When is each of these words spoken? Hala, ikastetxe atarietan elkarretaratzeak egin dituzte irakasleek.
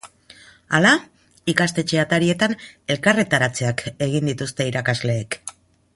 Hala, 0.77 0.93
ikastetxe 1.53 2.01
atarietan 2.03 2.57
elkarretaratzeak 2.95 3.85
egin 4.07 4.33
dituzte 4.33 4.71
irakasleek. 4.71 5.43